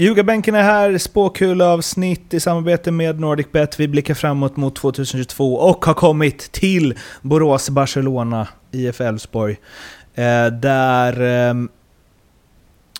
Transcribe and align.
Ljugarbänken 0.00 0.54
är 0.54 0.62
här, 0.62 0.98
spåkulavsnitt 0.98 2.34
i 2.34 2.40
samarbete 2.40 2.90
med 2.90 3.20
NordicBet. 3.20 3.80
Vi 3.80 3.88
blickar 3.88 4.14
framåt 4.14 4.56
mot 4.56 4.76
2022 4.76 5.54
och 5.54 5.84
har 5.84 5.94
kommit 5.94 6.52
till 6.52 6.98
Borås-Barcelona, 7.22 8.48
IF 8.70 9.00
Elfsborg. 9.00 9.56
Eh, 10.14 10.46
där 10.46 11.20
eh, 11.20 11.54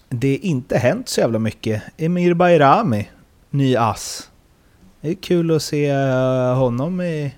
det 0.09 0.37
inte 0.37 0.79
hänt 0.79 1.09
så 1.09 1.21
jävla 1.21 1.39
mycket. 1.39 1.83
Emir 1.97 2.35
Bayrami, 2.35 3.09
ny 3.51 3.77
ass. 3.77 4.31
Det 5.01 5.09
är 5.11 5.15
kul 5.15 5.51
att 5.57 5.63
se 5.63 5.89
eh, 5.89 6.55
honom 6.55 7.01
i, 7.01 7.35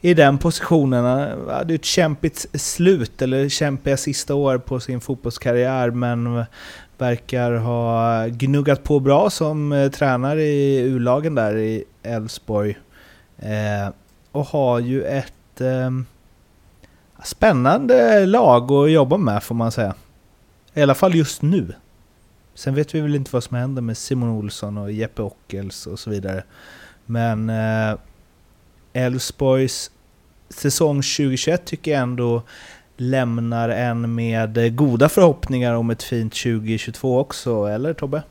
i 0.00 0.14
den 0.14 0.38
positionen. 0.38 1.04
Han 1.04 1.48
hade 1.48 1.74
ett 1.74 1.84
kämpigt 1.84 2.46
slut, 2.60 3.22
eller 3.22 3.48
kämpiga 3.48 3.96
sista 3.96 4.34
år 4.34 4.58
på 4.58 4.80
sin 4.80 5.00
fotbollskarriär, 5.00 5.90
men 5.90 6.44
verkar 6.98 7.52
ha 7.52 8.26
gnuggat 8.26 8.84
på 8.84 9.00
bra 9.00 9.30
som 9.30 9.72
eh, 9.72 9.90
tränare 9.90 10.42
i 10.42 10.80
U-lagen 10.80 11.34
där 11.34 11.56
i 11.56 11.84
Elfsborg. 12.02 12.78
Eh, 13.38 13.92
och 14.32 14.46
har 14.46 14.78
ju 14.78 15.04
ett 15.04 15.60
eh, 15.60 15.90
spännande 17.24 18.26
lag 18.26 18.72
att 18.72 18.90
jobba 18.90 19.16
med 19.16 19.42
får 19.42 19.54
man 19.54 19.72
säga. 19.72 19.94
I 20.74 20.82
alla 20.82 20.94
fall 20.94 21.14
just 21.14 21.42
nu. 21.42 21.74
Sen 22.54 22.74
vet 22.74 22.94
vi 22.94 23.00
väl 23.00 23.14
inte 23.14 23.30
vad 23.32 23.44
som 23.44 23.56
händer 23.56 23.82
med 23.82 23.96
Simon 23.96 24.28
Olsson 24.28 24.78
och 24.78 24.92
Jeppe 24.92 25.22
Ockels 25.22 25.86
och 25.86 25.98
så 25.98 26.10
vidare. 26.10 26.44
Men 27.06 27.50
eh, 27.50 27.98
Elfsborgs 28.92 29.90
säsong 30.48 30.96
2021 30.96 31.64
tycker 31.64 31.90
jag 31.90 32.00
ändå 32.00 32.42
lämnar 32.96 33.68
en 33.68 34.14
med 34.14 34.76
goda 34.76 35.08
förhoppningar 35.08 35.74
om 35.74 35.90
ett 35.90 36.02
fint 36.02 36.32
2022 36.32 37.18
också, 37.18 37.64
eller 37.64 37.94
Tobbe? 37.94 38.22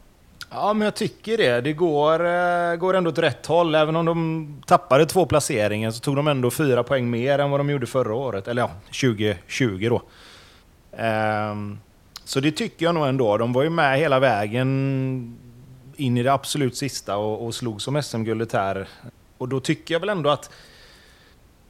Ja, 0.56 0.74
men 0.74 0.86
jag 0.86 0.96
tycker 0.96 1.38
det. 1.38 1.62
Det 1.62 1.74
går, 1.74 2.26
eh, 2.26 2.76
går 2.76 2.94
ändå 2.94 3.10
åt 3.10 3.18
rätt 3.18 3.46
håll. 3.46 3.76
Även 3.76 3.96
om 3.96 4.06
de 4.06 4.48
tappade 4.68 5.06
två 5.06 5.26
placeringar 5.26 5.92
så 5.92 6.00
tog 6.00 6.16
de 6.16 6.28
ändå 6.28 6.52
fyra 6.52 6.84
poäng 6.84 7.10
mer 7.10 7.40
än 7.40 7.52
vad 7.52 7.60
de 7.60 7.70
gjorde 7.70 7.86
förra 7.86 8.14
året. 8.14 8.48
Eller 8.48 8.62
ja, 8.62 8.72
2020 8.86 9.90
då. 9.90 10.02
Um, 11.04 11.80
så 12.26 12.40
det 12.40 12.52
tycker 12.52 12.86
jag 12.86 12.96
nog 12.96 13.08
ändå. 13.08 13.38
De 13.38 13.54
var 13.54 13.64
ju 13.64 13.70
med 13.70 14.00
hela 14.00 14.20
vägen 14.20 15.38
in 15.96 16.18
i 16.18 16.24
det 16.24 16.34
absolut 16.34 16.78
sista 16.78 17.18
och, 17.18 17.46
och 17.46 17.56
slog 17.56 17.82
som 17.82 18.04
SM-guldet 18.04 18.54
här. 18.54 18.88
Och 19.38 19.50
då 19.50 19.60
tycker 19.60 19.94
jag 19.94 20.00
väl 20.00 20.10
ändå 20.10 20.30
att 20.30 20.50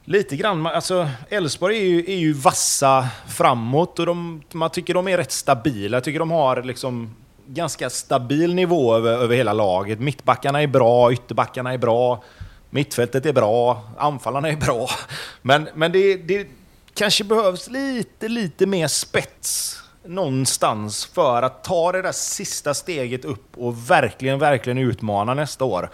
Lite 0.06 0.36
grann. 0.36 0.66
Alltså, 0.66 1.08
Elfsborg 1.28 1.76
är 1.76 1.84
ju, 1.84 2.04
är 2.04 2.16
ju 2.16 2.32
vassa 2.32 3.08
framåt 3.28 3.98
och 3.98 4.06
de, 4.06 4.42
man 4.52 4.70
tycker 4.70 4.94
de 4.94 5.08
är 5.08 5.16
rätt 5.16 5.32
stabila. 5.32 5.96
Jag 5.96 6.04
tycker 6.04 6.18
de 6.18 6.30
har 6.30 6.62
liksom 6.62 7.16
ganska 7.46 7.90
stabil 7.90 8.54
nivå 8.54 8.94
över, 8.94 9.12
över 9.12 9.36
hela 9.36 9.52
laget. 9.52 10.00
Mittbackarna 10.00 10.62
är 10.62 10.66
bra, 10.66 11.12
ytterbackarna 11.12 11.72
är 11.72 11.78
bra, 11.78 12.24
mittfältet 12.70 13.26
är 13.26 13.32
bra, 13.32 13.82
anfallarna 13.98 14.48
är 14.48 14.56
bra. 14.56 14.88
Men, 15.42 15.68
men 15.74 15.92
det, 15.92 16.16
det 16.16 16.48
kanske 16.94 17.24
behövs 17.24 17.70
lite, 17.70 18.28
lite 18.28 18.66
mer 18.66 18.88
spets 18.88 19.80
någonstans 20.06 21.04
för 21.06 21.42
att 21.42 21.64
ta 21.64 21.92
det 21.92 22.02
där 22.02 22.12
sista 22.12 22.74
steget 22.74 23.24
upp 23.24 23.58
och 23.58 23.90
verkligen, 23.90 24.38
verkligen 24.38 24.78
utmana 24.78 25.34
nästa 25.34 25.64
år. 25.64 25.90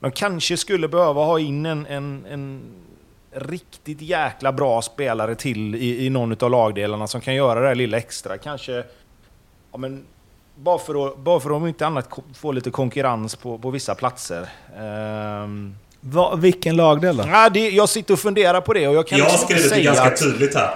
De 0.00 0.10
kanske 0.10 0.56
skulle 0.56 0.88
behöva 0.88 1.24
ha 1.24 1.38
in 1.38 1.66
en, 1.66 1.86
en, 1.86 2.26
en 2.26 2.62
riktigt 3.40 4.02
jäkla 4.02 4.52
bra 4.52 4.82
spelare 4.82 5.34
till 5.34 5.74
i, 5.74 6.06
i 6.06 6.10
någon 6.10 6.36
av 6.40 6.50
lagdelarna 6.50 7.06
som 7.06 7.20
kan 7.20 7.34
göra 7.34 7.60
det 7.60 7.68
här 7.68 7.74
lilla 7.74 7.96
extra. 7.96 8.38
Kanske... 8.38 8.84
Ja, 9.72 9.78
men, 9.78 10.04
bara 10.54 10.78
för 10.78 11.06
att, 11.06 11.18
bara 11.18 11.40
för 11.40 11.50
att 11.50 11.56
om 11.56 11.66
inte 11.66 11.86
annat 11.86 12.08
få 12.34 12.52
lite 12.52 12.70
konkurrens 12.70 13.36
på, 13.36 13.58
på 13.58 13.70
vissa 13.70 13.94
platser. 13.94 14.48
Um, 14.78 15.74
Va, 16.00 16.34
vilken 16.36 16.76
lagdel 16.76 17.16
då? 17.16 17.24
Ja, 17.28 17.50
det, 17.50 17.70
jag 17.70 17.88
sitter 17.88 18.14
och 18.14 18.20
funderar 18.20 18.60
på 18.60 18.72
det 18.72 18.88
och 18.88 18.94
jag 18.94 19.06
kan 19.06 19.18
Jag 19.18 19.24
har 19.24 19.32
liksom 19.32 19.48
skrivit 19.48 19.70
det 19.70 19.82
ganska 19.82 20.04
att... 20.04 20.16
tydligt 20.16 20.54
här. 20.54 20.74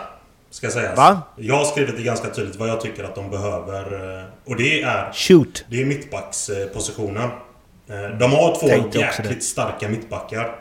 Ska 0.51 0.71
sägas. 0.71 0.97
Va? 0.97 1.23
Jag 1.37 1.55
har 1.55 1.65
skrivit 1.65 1.97
det 1.97 2.03
ganska 2.03 2.31
tydligt 2.31 2.57
vad 2.57 2.69
jag 2.69 2.81
tycker 2.81 3.05
att 3.05 3.15
de 3.15 3.31
behöver. 3.31 4.19
Eh, 4.19 4.25
och 4.45 4.57
det 4.57 4.83
är... 4.83 5.13
Shoot! 5.13 5.65
Det 5.69 5.83
är 5.83 5.87
mittbackspositionen. 5.87 7.31
Eh, 7.89 8.19
de 8.19 8.33
har 8.33 8.61
två 8.61 8.67
Tänkte 8.67 8.99
jäkligt 8.99 9.45
starka 9.45 9.89
mittbackar. 9.89 10.55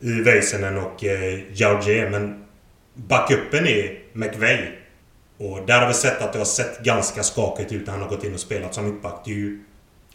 I 0.00 0.20
Väisänen 0.20 0.78
och 0.78 1.04
eh, 1.04 1.52
Georgie. 1.52 2.10
Men 2.10 2.44
backupen 2.94 3.66
är 3.66 3.98
McVeigh. 4.12 4.68
Och 5.38 5.66
där 5.66 5.80
har 5.80 5.88
vi 5.88 5.94
sett 5.94 6.22
att 6.22 6.32
det 6.32 6.38
har 6.38 6.46
sett 6.46 6.82
ganska 6.84 7.22
skakigt 7.22 7.72
ut 7.72 7.86
när 7.86 7.92
han 7.92 8.02
har 8.02 8.08
gått 8.08 8.24
in 8.24 8.34
och 8.34 8.40
spelat 8.40 8.74
som 8.74 8.84
mittback. 8.84 9.22
Det 9.24 9.30
är 9.30 9.34
ju 9.34 9.64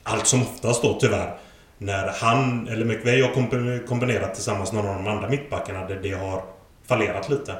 allt 0.03 0.28
som 0.28 0.41
oftast 0.41 0.81
då 0.81 1.00
tyvärr. 1.00 1.38
När 1.78 2.07
han, 2.07 2.68
eller 2.68 2.85
McVeigh 2.85 3.28
har 3.28 3.88
kombinerat 3.88 4.35
tillsammans 4.35 4.74
med 4.74 4.84
någon 4.84 4.95
av 4.95 5.03
de 5.03 5.12
andra 5.12 5.29
mittbackarna 5.29 5.88
där 5.88 6.00
det 6.03 6.12
har 6.12 6.44
fallerat 6.88 7.29
lite. 7.29 7.51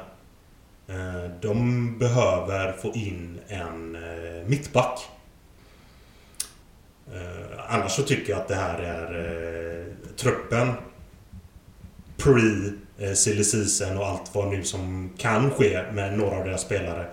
Eh, 0.88 1.30
de 1.40 1.98
behöver 1.98 2.72
få 2.72 2.92
in 2.94 3.40
en 3.48 3.94
eh, 3.94 4.46
mittback. 4.46 5.00
Eh, 7.12 7.74
annars 7.74 7.92
så 7.92 8.02
tycker 8.02 8.32
jag 8.32 8.40
att 8.40 8.48
det 8.48 8.54
här 8.54 8.78
är 8.78 9.86
truppen 10.16 10.72
pre 12.26 13.14
silly 13.14 13.44
season 13.44 13.98
och 13.98 14.06
allt 14.06 14.34
vad 14.34 14.48
nu 14.48 14.64
som 14.64 15.10
kan 15.18 15.50
ske 15.50 15.82
med 15.92 16.18
några 16.18 16.36
av 16.36 16.44
deras 16.44 16.62
spelare. 16.62 17.06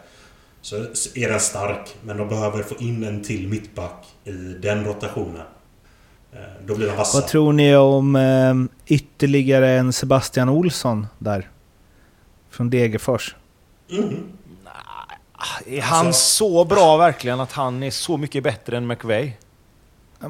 Så 0.61 0.75
är 1.15 1.29
den 1.29 1.39
stark, 1.39 1.95
men 2.03 2.17
de 2.17 2.29
behöver 2.29 2.63
få 2.63 2.75
in 2.75 3.03
en 3.03 3.23
till 3.23 3.47
mittback 3.47 4.05
i 4.23 4.31
den 4.31 4.85
rotationen. 4.85 5.45
Då 6.65 6.75
blir 6.75 6.87
de 6.87 6.95
vassa. 6.95 7.17
Vad 7.17 7.27
tror 7.27 7.53
ni 7.53 7.75
om 7.75 8.15
eh, 8.15 8.53
ytterligare 8.95 9.71
en 9.71 9.93
Sebastian 9.93 10.49
Olsson 10.49 11.07
där? 11.19 11.49
Från 12.49 12.69
Degerfors. 12.69 13.35
Mm. 13.91 14.15
Är 15.65 15.81
han 15.81 16.07
alltså, 16.07 16.21
så 16.21 16.65
bra 16.65 16.97
verkligen 16.97 17.39
att 17.39 17.51
han 17.51 17.83
är 17.83 17.91
så 17.91 18.17
mycket 18.17 18.43
bättre 18.43 18.77
än 18.77 18.87
McVeigh? 18.87 19.33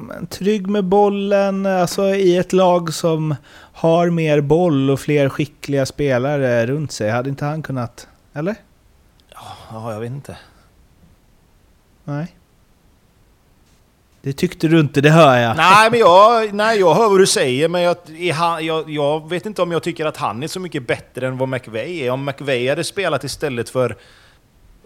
Men, 0.00 0.26
trygg 0.26 0.66
med 0.66 0.84
bollen, 0.84 1.66
alltså 1.66 2.04
i 2.14 2.36
ett 2.36 2.52
lag 2.52 2.94
som 2.94 3.34
har 3.72 4.10
mer 4.10 4.40
boll 4.40 4.90
och 4.90 5.00
fler 5.00 5.28
skickliga 5.28 5.86
spelare 5.86 6.66
runt 6.66 6.92
sig. 6.92 7.10
Hade 7.10 7.28
inte 7.28 7.44
han 7.44 7.62
kunnat... 7.62 8.08
Eller? 8.32 8.54
Ja, 9.70 9.92
jag 9.92 10.00
vet 10.00 10.10
inte. 10.10 10.36
Nej. 12.04 12.34
Det 14.22 14.32
tyckte 14.32 14.68
du 14.68 14.80
inte, 14.80 15.00
det 15.00 15.10
hör 15.10 15.36
jag. 15.36 15.56
Nej, 15.56 15.90
men 15.90 16.00
jag, 16.00 16.54
nej, 16.54 16.78
jag 16.78 16.94
hör 16.94 17.08
vad 17.08 17.18
du 17.18 17.26
säger, 17.26 17.68
men 17.68 17.82
jag, 17.82 17.96
jag, 18.60 18.90
jag 18.90 19.28
vet 19.28 19.46
inte 19.46 19.62
om 19.62 19.72
jag 19.72 19.82
tycker 19.82 20.06
att 20.06 20.16
han 20.16 20.42
är 20.42 20.48
så 20.48 20.60
mycket 20.60 20.86
bättre 20.86 21.26
än 21.26 21.38
vad 21.38 21.48
McVeigh 21.48 22.02
är. 22.02 22.10
Om 22.10 22.24
McVeigh 22.24 22.68
hade 22.68 22.84
spelat 22.84 23.24
istället 23.24 23.68
för 23.68 23.96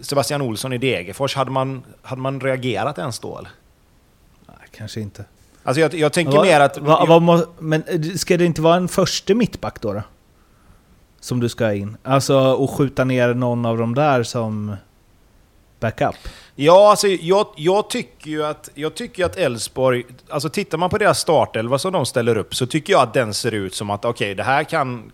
Sebastian 0.00 0.42
Olsson 0.42 0.72
i 0.72 0.78
Degerfors, 0.78 1.34
hade 1.34 1.50
man, 1.50 1.82
hade 2.02 2.22
man 2.22 2.40
reagerat 2.40 2.98
ens 2.98 3.18
då? 3.18 3.38
Eller? 3.38 3.50
Kanske 4.78 5.00
inte. 5.00 5.24
Alltså 5.62 5.80
jag, 5.80 5.94
jag 5.94 6.12
tänker 6.12 6.36
va, 6.36 6.42
mer 6.42 6.60
att... 6.60 6.78
Va, 6.78 7.04
va, 7.08 7.18
må, 7.18 7.44
men 7.58 8.18
ska 8.18 8.36
det 8.36 8.44
inte 8.44 8.62
vara 8.62 8.76
en 8.76 8.88
första 8.88 9.34
mittback 9.34 9.80
då, 9.80 9.92
då? 9.92 10.02
Som 11.20 11.40
du 11.40 11.48
ska 11.48 11.74
in? 11.74 11.96
Alltså, 12.02 12.38
och 12.38 12.70
skjuta 12.70 13.04
ner 13.04 13.34
någon 13.34 13.66
av 13.66 13.78
dem 13.78 13.94
där 13.94 14.22
som... 14.22 14.76
backup. 15.80 16.14
Ja, 16.54 16.90
alltså 16.90 17.08
jag, 17.08 17.46
jag 17.56 17.90
tycker 17.90 18.30
ju 18.30 18.44
att 18.44 18.70
jag 18.74 18.94
tycker 18.94 19.24
att 19.24 19.36
Elfsborg... 19.36 20.04
Alltså 20.28 20.48
tittar 20.48 20.78
man 20.78 20.90
på 20.90 20.98
deras 20.98 21.18
startelva 21.18 21.78
som 21.78 21.92
de 21.92 22.06
ställer 22.06 22.36
upp 22.36 22.54
så 22.54 22.66
tycker 22.66 22.92
jag 22.92 23.02
att 23.02 23.14
den 23.14 23.34
ser 23.34 23.54
ut 23.54 23.74
som 23.74 23.90
att 23.90 24.04
okej, 24.04 24.26
okay, 24.26 24.34
det 24.34 24.42
här 24.42 24.64
kan, 24.64 25.12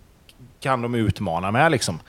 kan 0.60 0.82
de 0.82 0.94
utmana 0.94 1.50
med 1.50 1.72
liksom. 1.72 2.00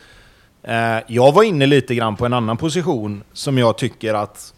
Eh, 0.64 0.98
jag 1.08 1.32
var 1.32 1.44
inne 1.44 1.66
lite 1.66 1.96
grann 1.96 2.16
på 2.16 2.26
en 2.26 2.34
annan 2.34 2.58
position 2.58 3.24
som 3.34 3.58
jag 3.58 3.78
tycker 3.78 4.14
att 4.14 4.55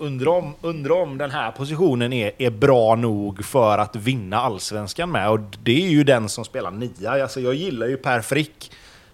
undrar 0.00 0.30
om, 0.30 0.54
undrar 0.60 0.94
om 1.02 1.18
den 1.18 1.30
här 1.30 1.50
positionen 1.50 2.12
är, 2.12 2.32
är 2.38 2.50
bra 2.50 2.94
nog 2.94 3.44
för 3.44 3.78
att 3.78 3.96
vinna 3.96 4.40
allsvenskan 4.40 5.10
med. 5.10 5.30
Och 5.30 5.40
det 5.62 5.84
är 5.86 5.88
ju 5.88 6.04
den 6.04 6.28
som 6.28 6.44
spelar 6.44 6.70
nia. 6.70 7.22
Alltså 7.22 7.40
jag 7.40 7.54
gillar 7.54 7.86
ju 7.86 7.96
Per 7.96 8.20
Frick. 8.20 8.72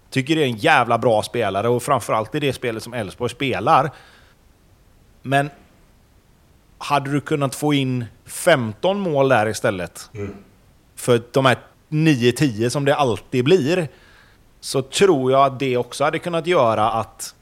Tycker 0.09 0.35
det 0.35 0.41
är 0.41 0.45
en 0.45 0.57
jävla 0.57 0.97
bra 0.97 1.23
spelare 1.23 1.69
och 1.69 1.83
framförallt 1.83 2.35
i 2.35 2.39
det 2.39 2.53
spelet 2.53 2.83
som 2.83 2.93
Elfsborg 2.93 3.31
spelar. 3.31 3.91
Men 5.21 5.49
hade 6.77 7.11
du 7.11 7.21
kunnat 7.21 7.55
få 7.55 7.73
in 7.73 8.05
15 8.25 8.99
mål 8.99 9.29
där 9.29 9.47
istället, 9.47 10.09
mm. 10.13 10.35
för 10.95 11.21
de 11.31 11.45
här 11.45 11.57
9-10 11.89 12.69
som 12.69 12.85
det 12.85 12.95
alltid 12.95 13.43
blir, 13.45 13.87
så 14.59 14.81
tror 14.81 15.31
jag 15.31 15.45
att 15.45 15.59
det 15.59 15.77
också 15.77 16.03
hade 16.03 16.19
kunnat 16.19 16.47
göra 16.47 16.91
att 16.91 17.35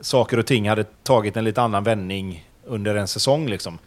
saker 0.00 0.38
och 0.38 0.46
ting 0.46 0.68
hade 0.68 0.84
tagit 0.84 1.36
en 1.36 1.44
lite 1.44 1.62
annan 1.62 1.84
vändning 1.84 2.46
under 2.66 2.96
en 2.96 3.08
säsong. 3.08 3.48
Liksom. 3.48 3.78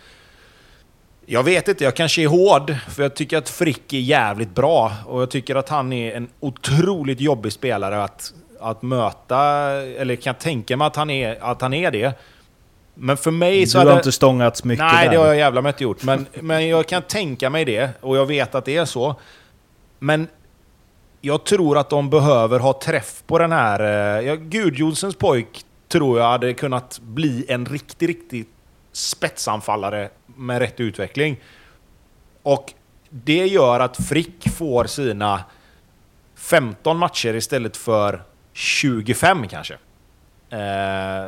Jag 1.25 1.43
vet 1.43 1.67
inte, 1.67 1.83
jag 1.83 1.95
kanske 1.95 2.21
är 2.21 2.27
hård, 2.27 2.75
för 2.89 3.03
jag 3.03 3.15
tycker 3.15 3.37
att 3.37 3.49
Frick 3.49 3.93
är 3.93 3.99
jävligt 3.99 4.55
bra. 4.55 4.91
Och 5.05 5.21
jag 5.21 5.31
tycker 5.31 5.55
att 5.55 5.69
han 5.69 5.93
är 5.93 6.15
en 6.15 6.29
otroligt 6.39 7.21
jobbig 7.21 7.53
spelare 7.53 8.03
att, 8.03 8.33
att 8.59 8.81
möta, 8.81 9.39
eller 9.71 10.15
kan 10.15 10.35
tänka 10.35 10.77
mig 10.77 10.87
att 10.87 10.95
han 10.95 11.09
är, 11.09 11.37
att 11.41 11.61
han 11.61 11.73
är 11.73 11.91
det. 11.91 12.13
Men 12.93 13.17
för 13.17 13.31
mig 13.31 13.67
så... 13.67 13.77
Du 13.77 13.79
har 13.79 13.85
hade... 13.85 13.99
inte 13.99 14.11
stångats 14.11 14.63
mycket 14.63 14.85
Nej, 14.85 15.05
där. 15.05 15.11
det 15.11 15.17
har 15.17 15.27
jag 15.27 15.37
jävla 15.37 15.61
med 15.61 15.69
inte 15.69 15.83
gjort. 15.83 16.03
Men, 16.03 16.25
men 16.33 16.67
jag 16.67 16.87
kan 16.87 17.01
tänka 17.01 17.49
mig 17.49 17.65
det, 17.65 17.89
och 18.01 18.17
jag 18.17 18.25
vet 18.25 18.55
att 18.55 18.65
det 18.65 18.77
är 18.77 18.85
så. 18.85 19.15
Men 19.99 20.27
jag 21.21 21.43
tror 21.43 21.77
att 21.77 21.89
de 21.89 22.09
behöver 22.09 22.59
ha 22.59 22.79
träff 22.79 23.23
på 23.27 23.39
den 23.39 23.51
här... 23.51 23.79
Eh, 23.79 24.27
ja, 24.27 24.35
Gudjonsens 24.35 25.15
pojk 25.15 25.65
tror 25.87 26.19
jag 26.19 26.25
hade 26.29 26.53
kunnat 26.53 26.99
bli 26.99 27.45
en 27.47 27.65
riktigt, 27.65 28.07
riktigt 28.07 28.49
spetsanfallare 28.91 30.09
med 30.25 30.59
rätt 30.59 30.79
utveckling. 30.79 31.39
Och 32.43 32.73
det 33.09 33.47
gör 33.47 33.79
att 33.79 33.97
Frick 34.07 34.49
får 34.49 34.85
sina 34.85 35.43
15 36.35 36.97
matcher 36.97 37.33
istället 37.33 37.77
för 37.77 38.23
25 38.53 39.47
kanske. 39.47 39.73
Eh, 40.49 41.27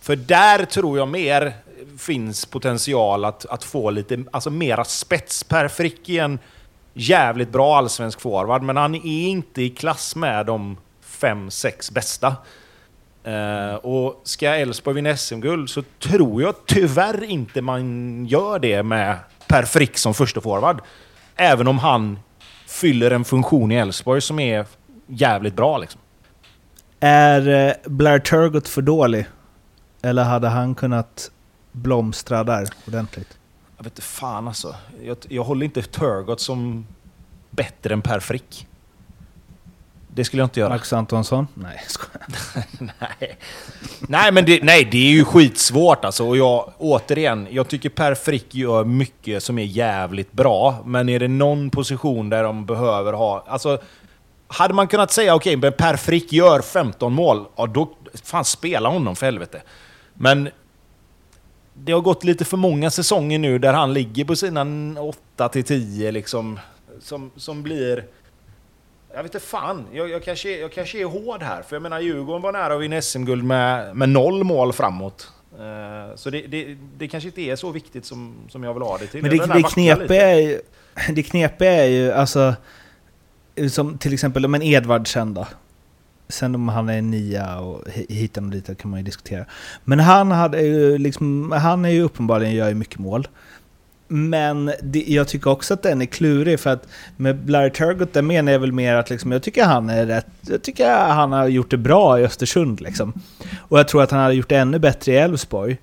för 0.00 0.16
där 0.16 0.64
tror 0.64 0.98
jag 0.98 1.08
mer 1.08 1.52
finns 1.98 2.46
potential 2.46 3.24
att, 3.24 3.46
att 3.46 3.64
få 3.64 3.90
lite 3.90 4.24
alltså 4.30 4.50
mera 4.50 4.84
spets. 4.84 5.44
Per 5.44 5.68
Frick 5.68 6.08
är 6.08 6.22
en 6.22 6.38
jävligt 6.92 7.52
bra 7.52 7.76
allsvensk 7.76 8.20
forward, 8.20 8.62
men 8.62 8.76
han 8.76 8.94
är 8.94 9.28
inte 9.28 9.62
i 9.62 9.70
klass 9.70 10.16
med 10.16 10.46
de 10.46 10.76
5-6 11.06 11.92
bästa. 11.92 12.36
Uh, 13.26 13.74
och 13.74 14.20
ska 14.24 14.54
Elfsborg 14.54 14.94
vinna 14.94 15.16
SM-guld 15.16 15.70
så 15.70 15.82
tror 15.98 16.42
jag 16.42 16.54
tyvärr 16.66 17.24
inte 17.24 17.62
man 17.62 18.26
gör 18.26 18.58
det 18.58 18.82
med 18.82 19.16
Per 19.46 19.62
Frick 19.62 19.98
som 19.98 20.14
första 20.14 20.40
forward. 20.40 20.80
Även 21.36 21.68
om 21.68 21.78
han 21.78 22.18
fyller 22.66 23.10
en 23.10 23.24
funktion 23.24 23.72
i 23.72 23.74
Elfsborg 23.74 24.20
som 24.20 24.38
är 24.38 24.66
jävligt 25.06 25.54
bra. 25.54 25.78
Liksom. 25.78 26.00
Är 27.00 27.48
uh, 27.48 27.72
Blair 27.84 28.18
Turgott 28.18 28.68
för 28.68 28.82
dålig? 28.82 29.26
Eller 30.02 30.24
hade 30.24 30.48
han 30.48 30.74
kunnat 30.74 31.30
blomstra 31.72 32.44
där 32.44 32.68
ordentligt? 32.86 33.38
Jag 33.76 33.84
vet 33.84 33.92
inte 33.92 34.02
fan 34.02 34.48
alltså. 34.48 34.74
Jag, 35.02 35.16
jag 35.28 35.44
håller 35.44 35.64
inte 35.64 35.82
Turgott 35.82 36.40
som 36.40 36.86
bättre 37.50 37.94
än 37.94 38.02
Per 38.02 38.20
Frick. 38.20 38.66
Det 40.20 40.24
skulle 40.24 40.40
jag 40.40 40.46
inte 40.46 40.60
göra. 40.60 40.68
Max 40.68 40.92
Antonsson? 40.92 41.46
Nej, 41.54 41.80
nej. 42.78 43.38
nej, 44.00 44.32
men 44.32 44.44
det, 44.44 44.62
nej, 44.62 44.88
det 44.90 44.98
är 44.98 45.10
ju 45.10 45.24
skitsvårt 45.24 46.04
alltså. 46.04 46.26
Och 46.28 46.36
jag, 46.36 46.72
återigen, 46.78 47.48
jag 47.50 47.68
tycker 47.68 47.88
Per 47.88 48.14
Frick 48.14 48.54
gör 48.54 48.84
mycket 48.84 49.42
som 49.42 49.58
är 49.58 49.64
jävligt 49.64 50.32
bra. 50.32 50.82
Men 50.84 51.08
är 51.08 51.18
det 51.18 51.28
någon 51.28 51.70
position 51.70 52.28
där 52.28 52.42
de 52.42 52.66
behöver 52.66 53.12
ha... 53.12 53.44
Alltså, 53.48 53.78
hade 54.48 54.74
man 54.74 54.88
kunnat 54.88 55.12
säga 55.12 55.34
okej, 55.34 55.56
okay, 55.56 55.70
men 55.70 55.72
Per 55.78 55.96
Frick 55.96 56.32
gör 56.32 56.62
15 56.62 57.12
mål, 57.12 57.44
ja 57.56 57.66
då... 57.66 57.90
Fan, 58.24 58.44
spela 58.44 58.88
honom 58.88 59.16
för 59.16 59.26
helvete. 59.26 59.62
Men 60.14 60.48
det 61.74 61.92
har 61.92 62.00
gått 62.00 62.24
lite 62.24 62.44
för 62.44 62.56
många 62.56 62.90
säsonger 62.90 63.38
nu 63.38 63.58
där 63.58 63.72
han 63.72 63.92
ligger 63.92 64.24
på 64.24 64.36
sina 64.36 64.64
8-10 64.64 66.10
liksom. 66.10 66.58
Som, 67.00 67.30
som 67.36 67.62
blir... 67.62 68.04
Jag 69.14 69.22
vet 69.22 69.34
inte 69.34 69.46
fan, 69.46 69.86
jag, 69.92 70.10
jag, 70.10 70.24
kanske, 70.24 70.58
jag 70.58 70.72
kanske 70.72 70.98
är 70.98 71.04
hård 71.04 71.42
här. 71.42 71.62
För 71.62 71.76
jag 71.76 71.82
menar 71.82 72.00
Djurgården 72.00 72.42
var 72.42 72.52
nära 72.52 72.74
att 72.74 72.80
vinna 72.80 73.02
SM-guld 73.02 73.44
med, 73.44 73.96
med 73.96 74.08
noll 74.08 74.44
mål 74.44 74.72
framåt. 74.72 75.32
Uh, 75.60 76.16
så 76.16 76.30
det, 76.30 76.46
det, 76.46 76.76
det, 76.98 77.08
kanske 77.08 77.28
inte 77.28 77.40
är 77.40 77.56
så 77.56 77.70
viktigt 77.70 78.04
som, 78.04 78.34
som 78.48 78.64
jag 78.64 78.74
vill 78.74 78.82
ha 78.82 78.98
det 78.98 79.06
till. 79.06 79.22
Men 79.22 79.30
det, 79.30 79.46
det, 79.46 79.62
knepiga 79.62 80.30
är 80.30 80.40
ju, 80.40 80.60
det 81.14 81.22
knepiga 81.22 81.72
är 81.72 81.86
ju 81.86 82.12
alltså... 82.12 82.54
Som 83.70 83.98
till 83.98 84.14
exempel 84.14 84.48
men 84.48 84.62
Edvardsen 84.62 85.34
då. 85.34 85.46
Sen 86.28 86.54
om 86.54 86.68
han 86.68 86.88
är 86.88 87.02
nia 87.02 87.58
och 87.58 87.88
hit 87.88 88.36
och 88.36 88.42
dit 88.42 88.78
kan 88.78 88.90
man 88.90 89.00
ju 89.00 89.04
diskutera. 89.04 89.44
Men 89.84 90.00
han, 90.00 90.30
hade 90.30 90.62
ju 90.62 90.98
liksom, 90.98 91.52
han 91.52 91.84
är 91.84 91.88
ju 91.88 92.02
uppenbarligen 92.02 92.54
gör 92.54 92.68
ju 92.68 92.74
mycket 92.74 92.98
mål. 92.98 93.28
Men 94.12 94.72
det, 94.82 95.04
jag 95.06 95.28
tycker 95.28 95.50
också 95.50 95.74
att 95.74 95.82
den 95.82 96.02
är 96.02 96.06
klurig 96.06 96.60
för 96.60 96.70
att 96.70 96.88
med 97.16 97.50
Larry 97.50 97.70
Turgott, 97.70 98.12
där 98.12 98.22
menar 98.22 98.52
jag 98.52 98.58
väl 98.58 98.72
mer 98.72 98.94
att 98.94 99.10
liksom, 99.10 99.32
jag 99.32 99.42
tycker 99.42 99.64
han 99.64 99.90
är 99.90 100.06
rätt... 100.06 100.26
Jag 100.40 100.62
tycker 100.62 100.90
han 100.90 101.32
har 101.32 101.48
gjort 101.48 101.70
det 101.70 101.76
bra 101.76 102.20
i 102.20 102.24
Östersund 102.24 102.80
liksom. 102.80 103.12
Och 103.58 103.78
jag 103.78 103.88
tror 103.88 104.02
att 104.02 104.10
han 104.10 104.20
hade 104.20 104.34
gjort 104.34 104.48
det 104.48 104.56
ännu 104.56 104.78
bättre 104.78 105.12
i 105.12 105.16
Elfsborg. 105.16 105.76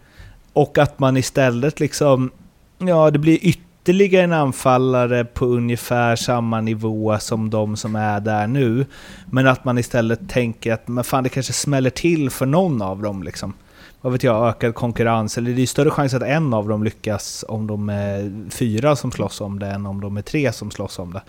Och 0.54 0.78
att 0.78 1.00
man 1.00 1.18
istället 1.18 1.80
liksom... 1.80 2.32
Ja, 2.78 3.12
det 3.12 3.20
blir 3.20 3.40
ytterligare 3.42 4.24
en 4.24 4.34
anfallare 4.34 5.26
på 5.26 5.46
ungefär 5.46 6.16
samma 6.16 6.62
nivå 6.62 7.20
som 7.20 7.50
de 7.50 7.78
som 7.78 7.96
är 7.96 8.20
där 8.20 8.48
nu. 8.48 8.86
Men 9.26 9.48
att 9.48 9.66
man 9.66 9.78
istället 9.78 10.30
tänker 10.30 10.74
att 10.74 10.88
men 10.88 11.04
fan, 11.04 11.24
det 11.24 11.30
kanske 11.30 11.54
smäller 11.54 11.90
till 11.90 12.30
för 12.30 12.46
någon 12.46 12.82
av 12.82 13.02
dem 13.02 13.24
liksom 13.24 13.54
vad 14.02 14.14
vet 14.14 14.24
jag, 14.24 14.48
ökad 14.50 14.76
konkurrens. 14.76 15.38
Eller 15.38 15.52
det 15.52 15.62
är 15.62 15.66
större 15.66 15.92
chans 15.92 16.14
att 16.14 16.24
en 16.24 16.54
av 16.54 16.68
dem 16.68 16.84
lyckas 16.84 17.46
om 17.48 17.68
de 17.68 17.90
är 17.90 18.50
fyra 18.50 18.96
som 18.96 19.12
slåss 19.12 19.42
om 19.42 19.60
det 19.60 19.68
än 19.68 19.86
om 19.86 20.02
de 20.02 20.18
är 20.18 20.22
tre 20.22 20.52
som 20.52 20.72
slåss 20.72 21.00
om 21.00 21.14
det. 21.14 21.22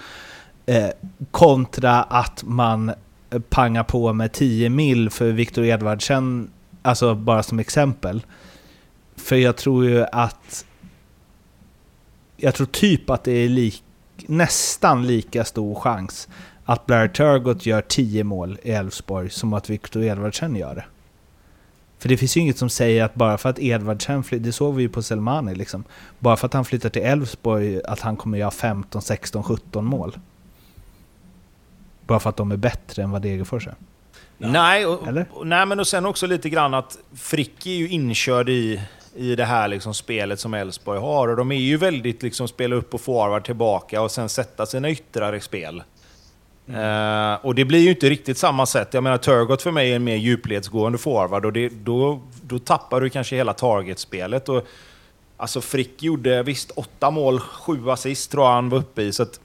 Eh, 0.74 0.90
kontra 1.30 2.02
att 2.02 2.42
man 2.46 2.92
pangar 3.48 3.84
på 3.84 4.12
med 4.12 4.32
10 4.32 4.70
mil 4.70 5.10
för 5.10 5.32
Viktor 5.32 5.64
Edvardsen, 5.64 6.50
alltså 6.82 7.14
bara 7.14 7.42
som 7.42 7.58
exempel. 7.58 8.22
För 9.16 9.36
jag 9.36 9.56
tror 9.56 9.84
ju 9.84 10.04
att... 10.12 10.64
Jag 12.36 12.54
tror 12.54 12.66
typ 12.66 13.10
att 13.10 13.24
det 13.24 13.32
är 13.32 13.48
lik, 13.48 13.84
nästan 14.26 15.06
lika 15.06 15.44
stor 15.44 15.74
chans 15.74 16.28
att 16.64 16.86
Blair 16.86 17.08
Turgott 17.08 17.66
gör 17.66 17.82
10 17.82 18.24
mål 18.24 18.58
i 18.62 18.70
Elfsborg 18.70 19.30
som 19.30 19.52
att 19.52 19.70
Viktor 19.70 20.02
Edvardsen 20.02 20.56
gör 20.56 20.74
det. 20.74 20.84
För 21.98 22.08
det 22.08 22.16
finns 22.16 22.36
ju 22.36 22.40
inget 22.40 22.58
som 22.58 22.70
säger 22.70 23.04
att 23.04 23.14
bara 23.14 23.38
för 23.38 23.48
att 23.48 23.58
Edvardsen 23.58 24.24
flyttar, 24.24 24.44
det 24.44 24.52
såg 24.52 24.74
vi 24.74 24.82
ju 24.82 24.88
på 24.88 25.02
Selmani 25.02 25.54
liksom. 25.54 25.84
Bara 26.18 26.36
för 26.36 26.46
att 26.46 26.54
han 26.54 26.64
flyttar 26.64 26.88
till 26.88 27.02
Elfsborg, 27.02 27.80
att 27.84 28.00
han 28.00 28.16
kommer 28.16 28.38
göra 28.38 28.50
15, 28.50 29.02
16, 29.02 29.42
17 29.42 29.84
mål. 29.84 30.18
Bara 32.06 32.20
för 32.20 32.30
att 32.30 32.36
de 32.36 32.52
är 32.52 32.56
bättre 32.56 33.02
än 33.02 33.10
vad 33.10 33.22
Degerfors 33.22 33.66
är. 33.66 33.74
Nej, 34.38 34.86
och, 34.86 35.08
och, 35.32 35.46
nej, 35.46 35.66
men 35.66 35.80
och 35.80 35.86
sen 35.86 36.06
också 36.06 36.26
lite 36.26 36.48
grann 36.48 36.74
att 36.74 36.98
Frick 37.14 37.66
är 37.66 37.70
ju 37.70 37.88
inkörd 37.88 38.48
i, 38.48 38.80
i 39.16 39.36
det 39.36 39.44
här 39.44 39.68
liksom 39.68 39.94
spelet 39.94 40.40
som 40.40 40.54
Elfsborg 40.54 41.00
har. 41.00 41.28
Och 41.28 41.36
de 41.36 41.52
är 41.52 41.56
ju 41.56 41.76
väldigt 41.76 42.22
liksom 42.22 42.48
spela 42.48 42.76
upp 42.76 42.94
och 42.94 43.00
forward 43.00 43.44
tillbaka 43.44 44.02
och 44.02 44.10
sen 44.10 44.28
sätta 44.28 44.66
sina 44.66 44.90
yttrar 44.90 45.34
i 45.34 45.40
spel. 45.40 45.82
Uh, 46.70 47.46
och 47.46 47.54
det 47.54 47.64
blir 47.64 47.78
ju 47.78 47.90
inte 47.90 48.10
riktigt 48.10 48.38
samma 48.38 48.66
sätt. 48.66 48.94
Jag 48.94 49.02
menar, 49.02 49.18
Turgot 49.18 49.62
för 49.62 49.70
mig 49.70 49.92
är 49.92 49.96
en 49.96 50.04
mer 50.04 50.16
djupledsgående 50.16 50.98
forward 50.98 51.44
och 51.44 51.52
det, 51.52 51.68
då, 51.68 52.20
då 52.42 52.58
tappar 52.58 53.00
du 53.00 53.10
kanske 53.10 53.36
hela 53.36 53.52
targetspelet. 53.52 54.48
Och, 54.48 54.66
alltså 55.36 55.60
Frick 55.60 56.02
gjorde 56.02 56.42
visst 56.42 56.70
åtta 56.70 57.10
mål, 57.10 57.40
sju 57.40 57.90
assist 57.90 58.30
tror 58.30 58.44
jag 58.44 58.52
han 58.52 58.68
var 58.68 58.78
uppe 58.78 59.02
i. 59.02 59.12
Så 59.12 59.22
att, 59.22 59.40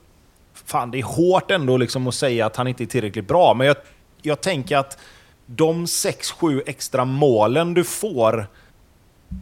fan, 0.54 0.90
det 0.90 0.98
är 0.98 1.02
hårt 1.02 1.50
ändå 1.50 1.76
liksom 1.76 2.06
att 2.06 2.14
säga 2.14 2.46
att 2.46 2.56
han 2.56 2.68
inte 2.68 2.84
är 2.84 2.86
tillräckligt 2.86 3.28
bra. 3.28 3.54
Men 3.54 3.66
jag, 3.66 3.76
jag 4.22 4.40
tänker 4.40 4.76
att 4.76 4.98
de 5.46 5.86
sex, 5.86 6.30
sju 6.30 6.62
extra 6.66 7.04
målen 7.04 7.74
du 7.74 7.84
får 7.84 8.46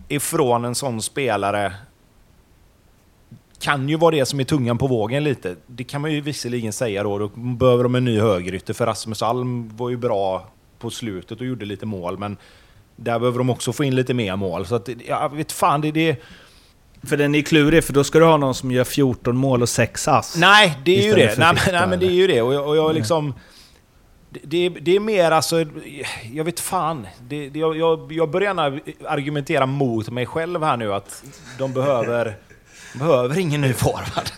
ifrån 0.09 0.65
en 0.65 0.75
sån 0.75 1.03
spelare 1.03 1.73
kan 3.63 3.89
ju 3.89 3.97
vara 3.97 4.11
det 4.11 4.27
som 4.27 4.41
är 4.41 4.45
tungan 4.45 4.79
på 4.79 4.87
vågen 4.87 5.25
lite. 5.25 5.57
Det 5.67 5.85
kan 5.85 6.01
man 6.01 6.13
ju 6.13 6.21
visserligen 6.21 6.73
säga 6.73 7.03
då. 7.03 7.19
Då 7.19 7.29
behöver 7.37 7.83
de 7.83 7.95
en 7.95 8.05
ny 8.05 8.21
högerytter, 8.21 8.75
för 8.75 8.87
Rasmus 8.87 9.23
Alm 9.23 9.77
var 9.77 9.91
ju 9.91 9.97
bra 9.97 10.49
på 10.79 10.91
slutet 10.91 11.41
och 11.41 11.47
gjorde 11.47 11.65
lite 11.65 11.87
mål, 11.87 12.19
men 12.19 12.37
där 12.97 13.19
behöver 13.19 13.39
de 13.39 13.51
också 13.51 13.73
få 13.73 13.85
in 13.85 13.95
lite 13.95 14.15
mer 14.15 14.37
mål. 14.37 14.67
Så 14.67 14.75
att, 14.75 14.89
jag 15.07 15.37
vet 15.37 15.53
fan, 15.53 15.81
det... 15.81 15.91
det 15.91 16.23
för 17.07 17.17
den 17.17 17.35
är 17.35 17.43
klurig, 17.43 17.85
för 17.85 17.93
då 17.93 18.05
ska 18.05 18.19
du 18.19 18.25
ha 18.25 18.37
någon 18.37 18.55
som 18.55 18.73
gör 18.73 18.85
14 18.85 19.37
mål 19.37 19.63
och 19.63 19.69
6 19.69 20.09
ass. 20.09 20.37
Nej, 20.37 20.79
det 20.85 20.99
är 20.99 21.03
ju 21.03 21.15
det. 21.15 21.39
Nej, 21.39 21.55
men, 21.55 21.75
nej, 21.75 21.89
men 21.89 21.99
det 21.99 22.07
är 22.07 22.11
ju 22.11 22.27
det. 22.27 22.43
Och 22.43 22.55
jag, 22.55 22.69
och 22.69 22.77
jag 22.77 22.95
liksom... 22.95 23.35
Det, 24.31 24.69
det, 24.69 24.97
är 24.97 25.01
mer 25.01 25.31
alltså... 25.31 25.65
Jag 26.33 26.45
vet 26.45 26.61
fan. 26.61 27.07
Det, 27.29 27.49
det, 27.49 27.59
jag, 27.59 28.13
jag 28.13 28.31
börjar 28.31 28.49
gärna 28.49 28.81
argumentera 29.09 29.67
mot 29.67 30.11
mig 30.11 30.27
själv 30.27 30.63
här 30.63 30.77
nu 30.77 30.95
att 30.95 31.25
de 31.59 31.73
behöver... 31.73 32.37
behöver 32.95 33.39
ingen 33.39 33.61
ny 33.61 33.73
forward. 33.73 34.31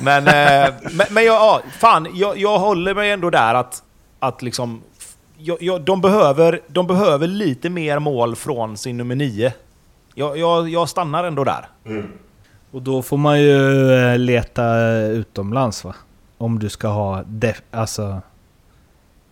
men, 0.00 0.26
eh, 0.28 0.74
men, 0.92 1.06
men 1.10 1.24
jag, 1.24 1.34
ja, 1.34 1.62
fan, 1.78 2.08
jag, 2.14 2.38
jag 2.38 2.58
håller 2.58 2.94
mig 2.94 3.10
ändå 3.10 3.30
där 3.30 3.54
att, 3.54 3.82
att 4.18 4.42
liksom... 4.42 4.82
Jag, 5.38 5.62
jag, 5.62 5.80
de, 5.80 6.00
behöver, 6.00 6.60
de 6.68 6.86
behöver 6.86 7.26
lite 7.26 7.70
mer 7.70 7.98
mål 7.98 8.36
från 8.36 8.76
sin 8.76 8.96
nummer 8.96 9.14
nio. 9.14 9.52
Jag, 10.14 10.38
jag, 10.38 10.68
jag 10.68 10.88
stannar 10.88 11.24
ändå 11.24 11.44
där. 11.44 11.68
Mm. 11.86 12.06
Och 12.70 12.82
då 12.82 13.02
får 13.02 13.16
man 13.16 13.40
ju 13.40 13.92
eh, 13.92 14.18
leta 14.18 14.76
utomlands 14.96 15.84
va? 15.84 15.94
Om 16.38 16.58
du 16.58 16.68
ska 16.68 16.88
ha... 16.88 17.22
Def, 17.22 17.62
alltså... 17.70 18.20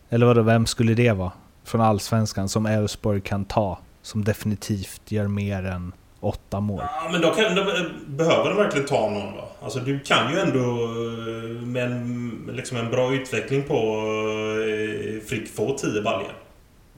Eller 0.08 0.26
vadå, 0.26 0.42
vem 0.42 0.66
skulle 0.66 0.94
det 0.94 1.12
vara? 1.12 1.32
Från 1.64 1.80
Allsvenskan 1.80 2.48
som 2.48 2.66
Elfsborg 2.66 3.20
kan 3.20 3.44
ta. 3.44 3.78
Som 4.02 4.24
definitivt 4.24 5.12
gör 5.12 5.28
mer 5.28 5.66
än 5.66 5.92
åtta 6.20 6.60
mål. 6.60 6.82
Ja, 6.82 7.08
men 7.12 7.20
då 7.20 7.30
kan, 7.30 7.54
de, 7.54 7.64
behöver 8.06 8.48
de 8.48 8.56
verkligen 8.56 8.86
ta 8.86 9.10
någon 9.10 9.32
då? 9.32 9.48
Alltså 9.62 9.78
du 9.78 10.00
kan 10.00 10.32
ju 10.32 10.38
ändå 10.38 10.58
eh, 10.58 11.66
med 11.66 11.84
en, 11.84 12.50
liksom 12.52 12.76
en 12.76 12.90
bra 12.90 13.14
utveckling 13.14 13.62
på 13.62 13.74
eh, 13.74 15.28
Frick 15.28 15.54
få 15.54 15.76
10 15.78 16.02
baljor. 16.02 16.32